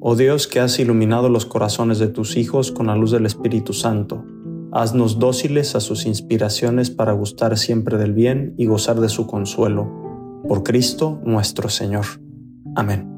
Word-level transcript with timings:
Oh 0.00 0.14
Dios 0.14 0.46
que 0.46 0.60
has 0.60 0.78
iluminado 0.78 1.28
los 1.28 1.44
corazones 1.44 1.98
de 1.98 2.06
tus 2.06 2.36
hijos 2.36 2.70
con 2.70 2.86
la 2.86 2.94
luz 2.94 3.10
del 3.10 3.26
Espíritu 3.26 3.72
Santo, 3.72 4.24
haznos 4.70 5.18
dóciles 5.18 5.74
a 5.74 5.80
sus 5.80 6.06
inspiraciones 6.06 6.90
para 6.90 7.12
gustar 7.12 7.58
siempre 7.58 7.98
del 7.98 8.12
bien 8.12 8.54
y 8.56 8.66
gozar 8.66 9.00
de 9.00 9.08
su 9.08 9.26
consuelo. 9.26 9.90
Por 10.46 10.62
Cristo 10.62 11.20
nuestro 11.24 11.68
Señor. 11.68 12.04
Amén. 12.76 13.12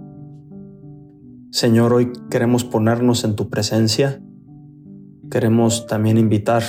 Señor, 1.51 1.93
hoy 1.93 2.13
queremos 2.31 2.65
ponernos 2.65 3.25
en 3.25 3.37
tu 3.37 3.51
presencia. 3.51 4.23
Queremos 5.31 5.87
también 5.87 6.17
invitar 6.17 6.63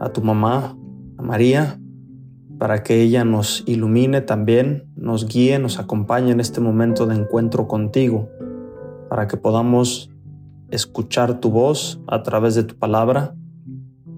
a 0.00 0.14
tu 0.14 0.22
mamá, 0.22 0.78
a 1.18 1.22
María, 1.22 1.78
para 2.58 2.82
que 2.82 3.02
ella 3.02 3.26
nos 3.26 3.64
ilumine 3.66 4.22
también, 4.22 4.84
nos 4.96 5.28
guíe, 5.28 5.58
nos 5.58 5.78
acompañe 5.78 6.32
en 6.32 6.40
este 6.40 6.62
momento 6.62 7.04
de 7.04 7.16
encuentro 7.16 7.68
contigo 7.68 8.30
para 9.14 9.28
que 9.28 9.36
podamos 9.36 10.10
escuchar 10.70 11.38
tu 11.38 11.52
voz 11.52 12.00
a 12.08 12.24
través 12.24 12.56
de 12.56 12.64
tu 12.64 12.74
palabra, 12.74 13.36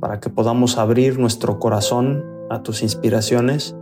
para 0.00 0.20
que 0.20 0.30
podamos 0.30 0.78
abrir 0.78 1.19
nuestro 1.19 1.58
corazón 1.58 2.25
a 2.48 2.62
tus 2.62 2.83
inspiraciones 2.83 3.77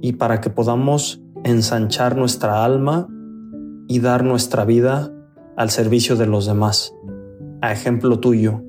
y 0.00 0.12
para 0.12 0.40
que 0.40 0.48
podamos 0.48 1.20
ensanchar 1.42 2.16
nuestra 2.16 2.64
alma 2.64 3.08
y 3.88 3.98
dar 3.98 4.22
nuestra 4.22 4.64
vida 4.64 5.12
al 5.56 5.70
servicio 5.70 6.14
de 6.14 6.26
los 6.26 6.46
demás, 6.46 6.94
a 7.60 7.72
ejemplo 7.72 8.20
tuyo, 8.20 8.62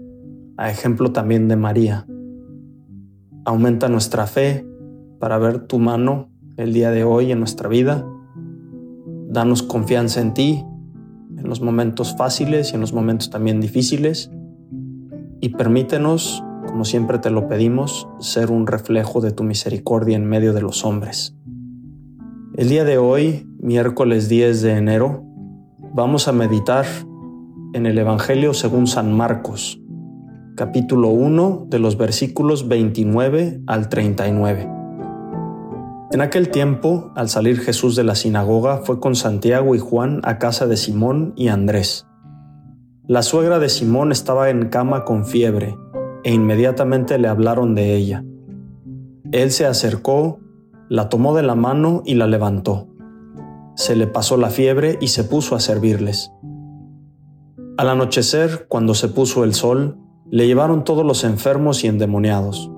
a 0.57 0.71
ejemplo 0.71 1.11
también 1.11 1.47
de 1.47 1.57
María. 1.57 2.07
Aumenta 3.45 3.87
nuestra 3.87 4.25
fe 4.25 4.65
para 5.19 5.37
ver 5.37 5.67
tu 5.67 5.77
mano 5.77 6.31
el 6.57 6.73
día 6.73 6.89
de 6.89 7.03
hoy 7.03 7.31
en 7.31 7.37
nuestra 7.37 7.69
vida. 7.69 8.03
Danos 9.29 9.61
confianza 9.61 10.21
en 10.21 10.33
ti 10.33 10.65
los 11.51 11.59
momentos 11.59 12.15
fáciles 12.15 12.71
y 12.71 12.75
en 12.75 12.81
los 12.81 12.93
momentos 12.93 13.29
también 13.29 13.59
difíciles. 13.59 14.31
Y 15.41 15.49
permítenos, 15.49 16.41
como 16.65 16.85
siempre 16.85 17.19
te 17.19 17.29
lo 17.29 17.49
pedimos, 17.49 18.07
ser 18.21 18.51
un 18.51 18.67
reflejo 18.67 19.19
de 19.19 19.31
tu 19.31 19.43
misericordia 19.43 20.15
en 20.15 20.23
medio 20.23 20.53
de 20.53 20.61
los 20.61 20.85
hombres. 20.85 21.35
El 22.55 22.69
día 22.69 22.85
de 22.85 22.97
hoy, 22.97 23.45
miércoles 23.59 24.29
10 24.29 24.61
de 24.61 24.77
enero, 24.77 25.25
vamos 25.93 26.29
a 26.29 26.31
meditar 26.31 26.85
en 27.73 27.85
el 27.85 27.97
Evangelio 27.97 28.53
según 28.53 28.87
San 28.87 29.11
Marcos, 29.11 29.77
capítulo 30.55 31.09
1 31.09 31.65
de 31.67 31.79
los 31.79 31.97
versículos 31.97 32.69
29 32.69 33.61
al 33.67 33.89
39. 33.89 34.80
En 36.11 36.19
aquel 36.19 36.49
tiempo, 36.49 37.13
al 37.15 37.29
salir 37.29 37.61
Jesús 37.61 37.95
de 37.95 38.03
la 38.03 38.15
sinagoga, 38.15 38.79
fue 38.79 38.99
con 38.99 39.15
Santiago 39.15 39.75
y 39.75 39.79
Juan 39.79 40.19
a 40.25 40.39
casa 40.39 40.67
de 40.67 40.75
Simón 40.75 41.31
y 41.37 41.47
Andrés. 41.47 42.05
La 43.07 43.21
suegra 43.21 43.59
de 43.59 43.69
Simón 43.69 44.11
estaba 44.11 44.49
en 44.49 44.67
cama 44.67 45.05
con 45.05 45.25
fiebre, 45.25 45.77
e 46.25 46.33
inmediatamente 46.33 47.17
le 47.17 47.29
hablaron 47.29 47.75
de 47.75 47.95
ella. 47.95 48.25
Él 49.31 49.51
se 49.51 49.65
acercó, 49.65 50.39
la 50.89 51.07
tomó 51.07 51.33
de 51.33 51.43
la 51.43 51.55
mano 51.55 52.03
y 52.05 52.15
la 52.15 52.27
levantó. 52.27 52.89
Se 53.75 53.95
le 53.95 54.05
pasó 54.05 54.35
la 54.35 54.49
fiebre 54.49 54.97
y 54.99 55.07
se 55.07 55.23
puso 55.23 55.55
a 55.55 55.61
servirles. 55.61 56.29
Al 57.77 57.87
anochecer, 57.87 58.65
cuando 58.67 58.95
se 58.95 59.07
puso 59.07 59.45
el 59.45 59.53
sol, 59.53 59.97
le 60.29 60.45
llevaron 60.45 60.83
todos 60.83 61.05
los 61.05 61.23
enfermos 61.23 61.85
y 61.85 61.87
endemoniados 61.87 62.69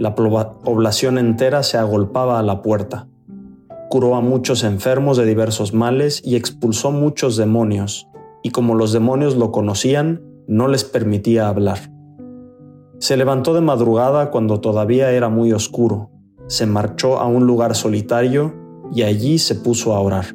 la 0.00 0.14
población 0.14 1.18
entera 1.18 1.62
se 1.62 1.76
agolpaba 1.76 2.38
a 2.38 2.42
la 2.42 2.62
puerta. 2.62 3.06
Curó 3.90 4.16
a 4.16 4.22
muchos 4.22 4.64
enfermos 4.64 5.18
de 5.18 5.26
diversos 5.26 5.74
males 5.74 6.22
y 6.24 6.36
expulsó 6.36 6.90
muchos 6.90 7.36
demonios, 7.36 8.08
y 8.42 8.50
como 8.50 8.74
los 8.74 8.92
demonios 8.92 9.36
lo 9.36 9.52
conocían, 9.52 10.22
no 10.46 10.68
les 10.68 10.84
permitía 10.84 11.48
hablar. 11.48 11.92
Se 12.98 13.18
levantó 13.18 13.52
de 13.52 13.60
madrugada 13.60 14.30
cuando 14.30 14.60
todavía 14.60 15.10
era 15.10 15.28
muy 15.28 15.52
oscuro, 15.52 16.10
se 16.46 16.64
marchó 16.64 17.18
a 17.18 17.26
un 17.26 17.46
lugar 17.46 17.74
solitario 17.74 18.54
y 18.94 19.02
allí 19.02 19.38
se 19.38 19.54
puso 19.54 19.94
a 19.94 20.00
orar. 20.00 20.34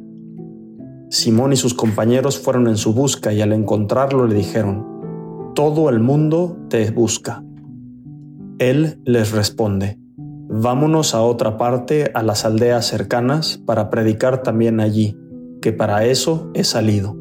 Simón 1.09 1.53
y 1.53 1.55
sus 1.55 1.73
compañeros 1.73 2.37
fueron 2.37 2.67
en 2.67 2.77
su 2.77 2.93
busca 2.93 3.33
y 3.33 3.41
al 3.41 3.51
encontrarlo 3.51 4.27
le 4.27 4.35
dijeron, 4.35 5.53
Todo 5.55 5.89
el 5.89 5.99
mundo 5.99 6.55
te 6.69 6.91
busca. 6.91 7.43
Él 8.59 9.01
les 9.03 9.31
responde, 9.31 9.99
Vámonos 10.47 11.13
a 11.13 11.21
otra 11.21 11.57
parte, 11.57 12.11
a 12.13 12.23
las 12.23 12.45
aldeas 12.45 12.85
cercanas, 12.85 13.57
para 13.65 13.89
predicar 13.89 14.43
también 14.43 14.79
allí, 14.79 15.17
que 15.61 15.73
para 15.73 16.05
eso 16.05 16.49
he 16.53 16.63
salido. 16.63 17.17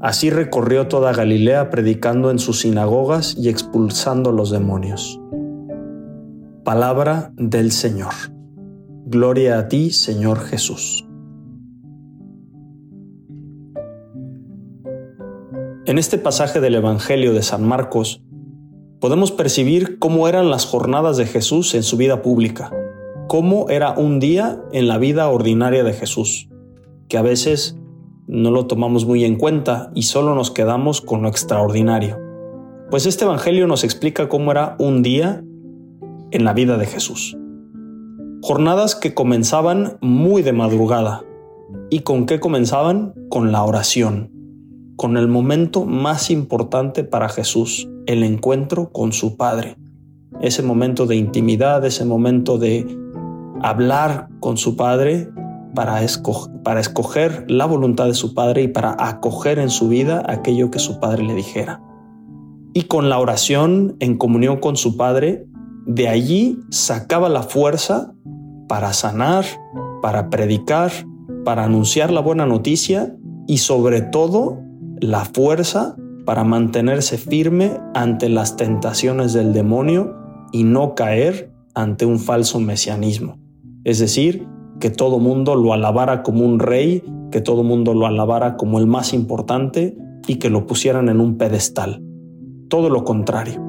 Así 0.00 0.30
recorrió 0.30 0.88
toda 0.88 1.12
Galilea 1.12 1.70
predicando 1.70 2.30
en 2.30 2.38
sus 2.38 2.60
sinagogas 2.60 3.36
y 3.38 3.50
expulsando 3.50 4.32
los 4.32 4.50
demonios. 4.50 5.20
Palabra 6.64 7.32
del 7.36 7.70
Señor. 7.70 8.14
Gloria 9.04 9.58
a 9.58 9.68
ti, 9.68 9.90
Señor 9.90 10.40
Jesús. 10.40 11.06
En 15.86 15.98
este 15.98 16.18
pasaje 16.18 16.60
del 16.60 16.76
Evangelio 16.76 17.34
de 17.34 17.42
San 17.42 17.66
Marcos, 17.66 18.22
podemos 19.00 19.32
percibir 19.32 19.98
cómo 19.98 20.28
eran 20.28 20.50
las 20.50 20.66
jornadas 20.66 21.16
de 21.16 21.24
Jesús 21.24 21.74
en 21.74 21.82
su 21.82 21.96
vida 21.96 22.20
pública, 22.20 22.70
cómo 23.28 23.68
era 23.70 23.92
un 23.92 24.20
día 24.20 24.62
en 24.72 24.88
la 24.88 24.98
vida 24.98 25.28
ordinaria 25.28 25.82
de 25.82 25.94
Jesús, 25.94 26.48
que 27.08 27.16
a 27.16 27.22
veces 27.22 27.78
no 28.26 28.50
lo 28.50 28.66
tomamos 28.66 29.06
muy 29.06 29.24
en 29.24 29.36
cuenta 29.36 29.90
y 29.94 30.02
solo 30.02 30.34
nos 30.34 30.50
quedamos 30.50 31.00
con 31.00 31.22
lo 31.22 31.28
extraordinario. 31.28 32.18
Pues 32.90 33.06
este 33.06 33.24
Evangelio 33.24 33.66
nos 33.66 33.84
explica 33.84 34.28
cómo 34.28 34.52
era 34.52 34.76
un 34.78 35.02
día 35.02 35.42
en 36.30 36.44
la 36.44 36.52
vida 36.52 36.76
de 36.76 36.86
Jesús. 36.86 37.36
Jornadas 38.42 38.94
que 38.94 39.14
comenzaban 39.14 39.96
muy 40.00 40.42
de 40.42 40.52
madrugada. 40.52 41.22
¿Y 41.88 42.00
con 42.00 42.26
qué 42.26 42.40
comenzaban? 42.40 43.14
Con 43.28 43.52
la 43.52 43.64
oración, 43.64 44.30
con 44.96 45.16
el 45.16 45.28
momento 45.28 45.84
más 45.84 46.30
importante 46.30 47.04
para 47.04 47.28
Jesús, 47.28 47.88
el 48.12 48.24
encuentro 48.24 48.90
con 48.90 49.12
su 49.12 49.36
Padre. 49.36 49.76
Ese 50.40 50.64
momento 50.64 51.06
de 51.06 51.14
intimidad, 51.14 51.84
ese 51.84 52.04
momento 52.04 52.58
de 52.58 52.84
hablar 53.62 54.28
con 54.40 54.56
su 54.56 54.74
Padre 54.74 55.28
para, 55.76 56.00
para 56.64 56.80
escoger 56.80 57.44
la 57.48 57.66
voluntad 57.66 58.06
de 58.06 58.14
su 58.14 58.34
Padre 58.34 58.62
y 58.62 58.68
para 58.68 58.96
acoger 58.98 59.60
en 59.60 59.70
su 59.70 59.88
vida 59.88 60.24
aquello 60.26 60.72
que 60.72 60.80
su 60.80 60.98
Padre 60.98 61.22
le 61.22 61.34
dijera. 61.34 61.80
Y 62.72 62.82
con 62.82 63.08
la 63.08 63.18
oración 63.18 63.96
en 64.00 64.16
comunión 64.16 64.58
con 64.58 64.76
su 64.76 64.96
Padre, 64.96 65.46
de 65.86 66.08
allí 66.08 66.58
sacaba 66.70 67.28
la 67.28 67.44
fuerza 67.44 68.12
para 68.68 68.92
sanar, 68.92 69.44
para 70.02 70.30
predicar, 70.30 70.90
para 71.44 71.64
anunciar 71.64 72.10
la 72.10 72.20
buena 72.20 72.44
noticia 72.44 73.14
y 73.46 73.58
sobre 73.58 74.00
todo 74.00 74.58
la 75.00 75.24
fuerza 75.24 75.96
para 76.24 76.44
mantenerse 76.44 77.18
firme 77.18 77.78
ante 77.94 78.28
las 78.28 78.56
tentaciones 78.56 79.32
del 79.32 79.52
demonio 79.52 80.16
y 80.52 80.64
no 80.64 80.94
caer 80.94 81.52
ante 81.74 82.04
un 82.04 82.18
falso 82.18 82.60
mesianismo. 82.60 83.38
Es 83.84 83.98
decir, 83.98 84.46
que 84.80 84.90
todo 84.90 85.18
mundo 85.18 85.54
lo 85.54 85.72
alabara 85.72 86.22
como 86.22 86.44
un 86.44 86.58
rey, 86.58 87.02
que 87.30 87.40
todo 87.40 87.62
mundo 87.62 87.94
lo 87.94 88.06
alabara 88.06 88.56
como 88.56 88.78
el 88.78 88.86
más 88.86 89.12
importante 89.12 89.96
y 90.26 90.36
que 90.36 90.50
lo 90.50 90.66
pusieran 90.66 91.08
en 91.08 91.20
un 91.20 91.36
pedestal. 91.36 92.02
Todo 92.68 92.90
lo 92.90 93.04
contrario. 93.04 93.62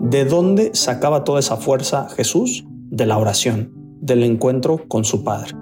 ¿De 0.00 0.24
dónde 0.24 0.70
sacaba 0.74 1.24
toda 1.24 1.40
esa 1.40 1.56
fuerza 1.56 2.08
Jesús? 2.08 2.64
De 2.90 3.06
la 3.06 3.18
oración, 3.18 3.72
del 4.00 4.22
encuentro 4.24 4.82
con 4.88 5.04
su 5.04 5.24
Padre. 5.24 5.52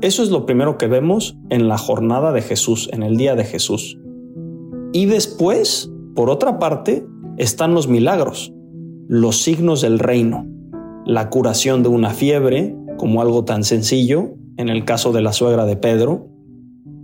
Eso 0.00 0.22
es 0.22 0.30
lo 0.30 0.46
primero 0.46 0.78
que 0.78 0.86
vemos 0.86 1.36
en 1.50 1.68
la 1.68 1.78
jornada 1.78 2.32
de 2.32 2.42
Jesús, 2.42 2.88
en 2.92 3.02
el 3.02 3.16
día 3.16 3.34
de 3.36 3.44
Jesús. 3.44 3.98
Y 4.94 5.06
después, 5.06 5.90
por 6.14 6.30
otra 6.30 6.60
parte, 6.60 7.04
están 7.36 7.74
los 7.74 7.88
milagros, 7.88 8.54
los 9.08 9.42
signos 9.42 9.80
del 9.80 9.98
reino, 9.98 10.46
la 11.04 11.30
curación 11.30 11.82
de 11.82 11.88
una 11.88 12.10
fiebre, 12.10 12.76
como 12.96 13.20
algo 13.20 13.44
tan 13.44 13.64
sencillo, 13.64 14.36
en 14.56 14.68
el 14.68 14.84
caso 14.84 15.10
de 15.10 15.20
la 15.20 15.32
suegra 15.32 15.66
de 15.66 15.74
Pedro, 15.74 16.28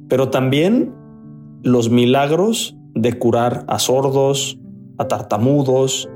pero 0.08 0.30
también 0.30 0.94
los 1.64 1.90
milagros 1.90 2.76
de 2.94 3.18
curar 3.18 3.64
a 3.66 3.80
sordos, 3.80 4.56
a 4.98 5.08
tartamudos, 5.08 6.08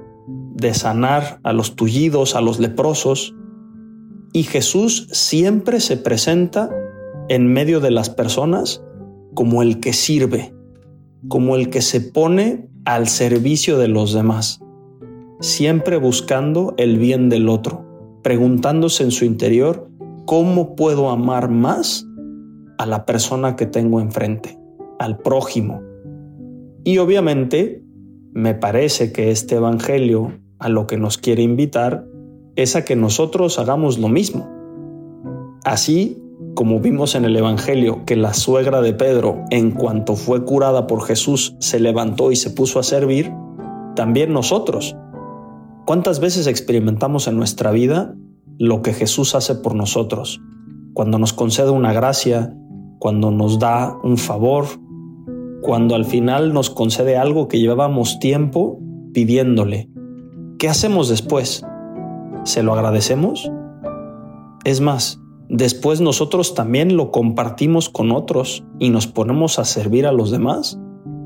de 0.54 0.74
sanar 0.74 1.40
a 1.42 1.52
los 1.52 1.74
tullidos, 1.74 2.36
a 2.36 2.40
los 2.40 2.60
leprosos. 2.60 3.34
Y 4.32 4.44
Jesús 4.44 5.08
siempre 5.10 5.80
se 5.80 5.96
presenta 5.96 6.70
en 7.28 7.52
medio 7.52 7.80
de 7.80 7.90
las 7.90 8.10
personas 8.10 8.80
como 9.34 9.60
el 9.60 9.80
que 9.80 9.92
sirve, 9.92 10.54
como 11.28 11.56
el 11.56 11.70
que 11.70 11.82
se 11.82 12.00
pone 12.00 12.68
al 12.84 13.08
servicio 13.08 13.78
de 13.78 13.88
los 13.88 14.12
demás, 14.12 14.60
siempre 15.40 15.96
buscando 15.96 16.74
el 16.76 16.98
bien 16.98 17.28
del 17.28 17.48
otro, 17.48 17.84
preguntándose 18.22 19.04
en 19.04 19.10
su 19.10 19.24
interior, 19.24 19.88
¿cómo 20.26 20.76
puedo 20.76 21.10
amar 21.10 21.48
más 21.48 22.06
a 22.78 22.86
la 22.86 23.06
persona 23.06 23.56
que 23.56 23.66
tengo 23.66 24.00
enfrente, 24.00 24.58
al 24.98 25.18
prójimo? 25.18 25.82
Y 26.84 26.98
obviamente, 26.98 27.82
me 28.32 28.54
parece 28.54 29.12
que 29.12 29.30
este 29.30 29.56
Evangelio 29.56 30.32
a 30.58 30.68
lo 30.68 30.86
que 30.86 30.96
nos 30.96 31.18
quiere 31.18 31.42
invitar 31.42 32.06
es 32.56 32.76
a 32.76 32.84
que 32.84 32.96
nosotros 32.96 33.58
hagamos 33.58 33.98
lo 33.98 34.08
mismo. 34.08 34.50
Así 35.64 36.23
como 36.54 36.80
vimos 36.80 37.14
en 37.14 37.24
el 37.24 37.36
Evangelio 37.36 38.04
que 38.04 38.16
la 38.16 38.32
suegra 38.32 38.80
de 38.80 38.92
Pedro, 38.92 39.44
en 39.50 39.72
cuanto 39.72 40.14
fue 40.14 40.44
curada 40.44 40.86
por 40.86 41.02
Jesús, 41.02 41.56
se 41.58 41.80
levantó 41.80 42.30
y 42.30 42.36
se 42.36 42.50
puso 42.50 42.78
a 42.78 42.82
servir, 42.82 43.32
también 43.96 44.32
nosotros. 44.32 44.96
¿Cuántas 45.86 46.20
veces 46.20 46.46
experimentamos 46.46 47.26
en 47.26 47.36
nuestra 47.36 47.70
vida 47.70 48.14
lo 48.58 48.82
que 48.82 48.92
Jesús 48.92 49.34
hace 49.34 49.56
por 49.56 49.74
nosotros? 49.74 50.40
Cuando 50.92 51.18
nos 51.18 51.32
concede 51.32 51.70
una 51.70 51.92
gracia, 51.92 52.54
cuando 52.98 53.30
nos 53.30 53.58
da 53.58 53.96
un 54.02 54.16
favor, 54.16 54.66
cuando 55.60 55.94
al 55.94 56.04
final 56.04 56.52
nos 56.52 56.70
concede 56.70 57.16
algo 57.16 57.48
que 57.48 57.58
llevábamos 57.58 58.18
tiempo 58.18 58.78
pidiéndole. 59.12 59.90
¿Qué 60.58 60.68
hacemos 60.68 61.08
después? 61.08 61.64
¿Se 62.44 62.62
lo 62.62 62.74
agradecemos? 62.74 63.50
Es 64.64 64.80
más, 64.80 65.20
después 65.48 66.00
nosotros 66.00 66.54
también 66.54 66.96
lo 66.96 67.10
compartimos 67.10 67.88
con 67.88 68.12
otros 68.12 68.64
y 68.78 68.90
nos 68.90 69.06
ponemos 69.06 69.58
a 69.58 69.64
servir 69.64 70.06
a 70.06 70.12
los 70.12 70.30
demás 70.30 70.78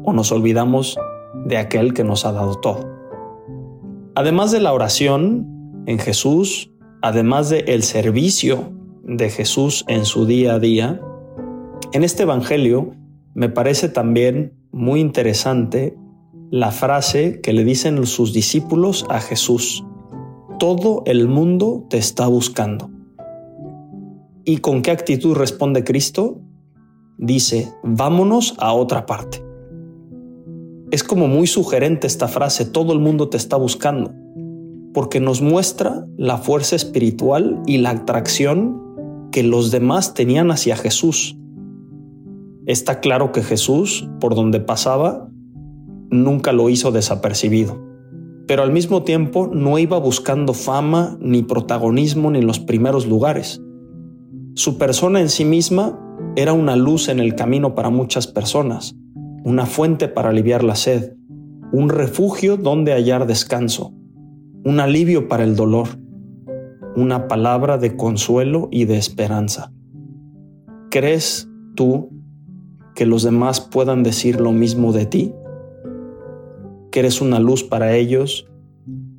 o 0.05 0.12
nos 0.12 0.32
olvidamos 0.32 0.99
de 1.44 1.56
aquel 1.56 1.94
que 1.94 2.05
nos 2.05 2.25
ha 2.25 2.32
dado 2.32 2.56
todo. 2.56 2.88
Además 4.15 4.50
de 4.50 4.61
la 4.61 4.73
oración 4.73 5.82
en 5.87 5.99
Jesús, 5.99 6.73
además 7.03 7.50
de 7.50 7.61
el 7.69 7.82
servicio 7.82 8.73
de 9.05 9.31
Jesús 9.31 9.85
en 9.88 10.05
su 10.05 10.26
día 10.26 10.55
a 10.55 10.59
día, 10.59 11.00
en 11.93 12.05
este 12.05 12.25
evangelio 12.25 12.93
me 13.35 13.49
parece 13.49 13.88
también 13.88 14.55
muy 14.73 15.00
interesante 15.00 15.97
la 16.50 16.71
frase 16.71 17.41
que 17.41 17.53
le 17.53 17.64
dicen 17.64 18.05
sus 18.06 18.32
discípulos 18.32 19.06
a 19.09 19.21
Jesús. 19.21 19.85
Todo 20.59 21.03
el 21.06 21.29
mundo 21.29 21.87
te 21.88 21.99
está 21.99 22.26
buscando. 22.26 22.91
¿Y 24.49 24.61
con 24.61 24.81
qué 24.81 24.91
actitud 24.91 25.37
responde 25.37 25.85
Cristo? 25.85 26.41
Dice, 27.19 27.71
vámonos 27.85 28.55
a 28.56 28.73
otra 28.73 29.05
parte. 29.05 29.45
Es 30.91 31.05
como 31.05 31.29
muy 31.29 31.47
sugerente 31.47 32.06
esta 32.06 32.29
frase, 32.29 32.65
todo 32.65 32.95
el 32.95 32.99
mundo 32.99 33.29
te 33.29 33.37
está 33.37 33.59
buscando, 33.59 34.15
porque 34.95 35.21
nos 35.21 35.43
muestra 35.43 36.06
la 36.17 36.39
fuerza 36.39 36.77
espiritual 36.77 37.61
y 37.67 37.77
la 37.77 37.91
atracción 37.91 39.29
que 39.33 39.43
los 39.43 39.71
demás 39.71 40.15
tenían 40.15 40.50
hacia 40.50 40.77
Jesús. 40.77 41.37
Está 42.65 43.00
claro 43.00 43.33
que 43.33 43.43
Jesús, 43.43 44.09
por 44.19 44.35
donde 44.35 44.61
pasaba, 44.61 45.29
nunca 46.09 46.53
lo 46.53 46.71
hizo 46.71 46.91
desapercibido, 46.91 47.79
pero 48.47 48.62
al 48.62 48.73
mismo 48.73 49.03
tiempo 49.03 49.50
no 49.53 49.79
iba 49.79 49.99
buscando 49.99 50.55
fama 50.55 51.19
ni 51.21 51.43
protagonismo 51.43 52.31
ni 52.31 52.41
los 52.41 52.61
primeros 52.61 53.06
lugares. 53.06 53.61
Su 54.59 54.77
persona 54.77 55.21
en 55.21 55.29
sí 55.29 55.45
misma 55.45 55.97
era 56.35 56.53
una 56.53 56.75
luz 56.75 57.09
en 57.09 57.21
el 57.21 57.37
camino 57.37 57.77
para 57.77 57.91
muchas 57.91 58.27
personas, 58.27 58.97
una 59.45 59.67
fuente 59.67 60.09
para 60.09 60.31
aliviar 60.31 60.65
la 60.65 60.75
sed, 60.75 61.13
un 61.71 61.89
refugio 61.89 62.57
donde 62.57 62.93
hallar 62.93 63.29
descanso, 63.29 63.93
un 64.65 64.81
alivio 64.81 65.29
para 65.29 65.45
el 65.45 65.55
dolor, 65.55 65.87
una 66.97 67.29
palabra 67.29 67.79
de 67.79 67.97
consuelo 67.97 68.67
y 68.73 68.87
de 68.87 68.99
esperanza. 68.99 69.73
¿Crees 70.91 71.49
tú 71.77 72.11
que 72.97 73.07
los 73.07 73.23
demás 73.23 73.61
puedan 73.61 74.03
decir 74.03 74.41
lo 74.41 74.51
mismo 74.51 74.93
de 74.93 75.07
ti? 75.07 75.33
¿Que 76.91 76.99
eres 76.99 77.21
una 77.21 77.39
luz 77.39 77.63
para 77.63 77.95
ellos? 77.95 78.49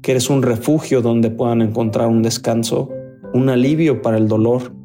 ¿Que 0.01 0.11
eres 0.11 0.29
un 0.29 0.41
refugio 0.41 1.01
donde 1.01 1.31
puedan 1.31 1.61
encontrar 1.61 2.09
un 2.09 2.23
descanso, 2.23 2.89
un 3.33 3.47
alivio 3.47 4.01
para 4.01 4.17
el 4.17 4.27
dolor? 4.27 4.77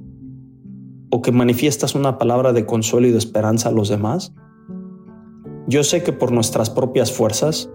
O 1.14 1.22
que 1.22 1.31
manifiestas 1.31 1.94
una 1.94 2.19
palabra 2.19 2.52
de 2.52 2.66
consuelo 2.66 3.06
y 3.06 3.12
de 3.12 3.19
esperanza 3.19 3.69
a 3.69 3.72
los 3.72 3.88
demás? 3.88 4.34
Yo 5.69 5.84
sé 5.84 6.02
que 6.02 6.12
por 6.12 6.32
nuestras 6.32 6.70
propias 6.70 7.12
fuerzas 7.12 7.70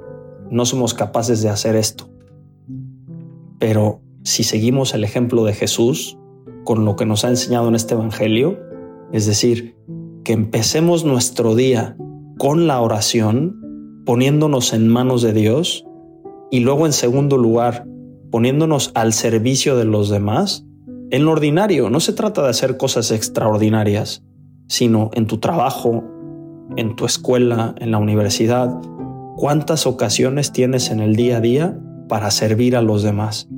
no 0.51 0.65
somos 0.65 0.93
capaces 0.93 1.41
de 1.41 1.47
hacer 1.47 1.77
esto, 1.77 2.09
pero 3.57 4.01
si 4.23 4.43
seguimos 4.43 4.93
el 4.93 5.05
ejemplo 5.05 5.45
de 5.45 5.53
Jesús 5.53 6.17
con 6.65 6.83
lo 6.83 6.97
que 6.97 7.05
nos 7.05 7.23
ha 7.23 7.29
enseñado 7.29 7.69
en 7.69 7.75
este 7.75 7.93
Evangelio, 7.93 8.59
es 9.13 9.25
decir, 9.25 9.77
que 10.25 10.33
empecemos 10.33 11.05
nuestro 11.05 11.55
día 11.55 11.95
con 12.37 12.67
la 12.67 12.81
oración, 12.81 14.03
poniéndonos 14.05 14.73
en 14.73 14.89
manos 14.89 15.21
de 15.21 15.31
Dios, 15.31 15.85
y 16.51 16.59
luego 16.59 16.85
en 16.85 16.91
segundo 16.91 17.37
lugar, 17.37 17.87
poniéndonos 18.31 18.91
al 18.95 19.13
servicio 19.13 19.77
de 19.77 19.85
los 19.85 20.09
demás, 20.09 20.65
en 21.11 21.25
lo 21.25 21.31
ordinario, 21.31 21.89
no 21.89 21.99
se 21.99 22.13
trata 22.13 22.43
de 22.43 22.49
hacer 22.49 22.77
cosas 22.77 23.11
extraordinarias, 23.11 24.23
sino 24.67 25.09
en 25.13 25.25
tu 25.25 25.39
trabajo, 25.39 26.03
en 26.77 26.95
tu 26.95 27.05
escuela, 27.05 27.73
en 27.79 27.91
la 27.91 27.97
universidad. 27.97 28.79
¿Cuántas 29.35 29.87
ocasiones 29.87 30.51
tienes 30.51 30.91
en 30.91 30.99
el 30.99 31.15
día 31.15 31.37
a 31.37 31.41
día 31.41 31.79
para 32.07 32.29
servir 32.29 32.75
a 32.75 32.81
los 32.81 33.01
demás? 33.01 33.49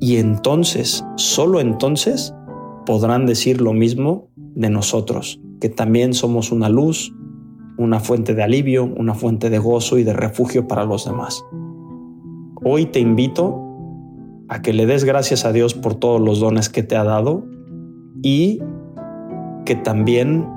Y 0.00 0.16
entonces, 0.16 1.04
solo 1.16 1.60
entonces, 1.60 2.34
podrán 2.84 3.26
decir 3.26 3.60
lo 3.60 3.72
mismo 3.72 4.28
de 4.36 4.70
nosotros, 4.70 5.40
que 5.60 5.68
también 5.68 6.14
somos 6.14 6.50
una 6.50 6.68
luz, 6.68 7.14
una 7.76 8.00
fuente 8.00 8.34
de 8.34 8.42
alivio, 8.42 8.84
una 8.84 9.14
fuente 9.14 9.50
de 9.50 9.58
gozo 9.58 9.98
y 9.98 10.04
de 10.04 10.14
refugio 10.14 10.66
para 10.66 10.84
los 10.84 11.04
demás. 11.04 11.44
Hoy 12.64 12.86
te 12.86 12.98
invito 12.98 13.67
a 14.48 14.62
que 14.62 14.72
le 14.72 14.86
des 14.86 15.04
gracias 15.04 15.44
a 15.44 15.52
Dios 15.52 15.74
por 15.74 15.94
todos 15.94 16.20
los 16.20 16.40
dones 16.40 16.68
que 16.68 16.82
te 16.82 16.96
ha 16.96 17.04
dado 17.04 17.44
y 18.22 18.60
que 19.64 19.76
también 19.76 20.48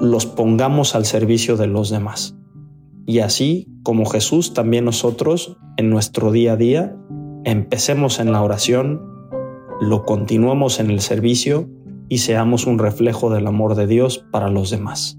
los 0.00 0.26
pongamos 0.26 0.94
al 0.94 1.04
servicio 1.04 1.56
de 1.56 1.66
los 1.66 1.90
demás. 1.90 2.36
Y 3.06 3.20
así 3.20 3.68
como 3.82 4.04
Jesús, 4.04 4.54
también 4.54 4.84
nosotros 4.84 5.56
en 5.76 5.90
nuestro 5.90 6.30
día 6.30 6.52
a 6.52 6.56
día 6.56 6.96
empecemos 7.44 8.20
en 8.20 8.32
la 8.32 8.42
oración, 8.42 9.02
lo 9.80 10.04
continuemos 10.04 10.78
en 10.80 10.90
el 10.90 11.00
servicio 11.00 11.68
y 12.08 12.18
seamos 12.18 12.66
un 12.66 12.78
reflejo 12.78 13.30
del 13.30 13.46
amor 13.46 13.74
de 13.74 13.86
Dios 13.86 14.24
para 14.30 14.50
los 14.50 14.70
demás. 14.70 15.18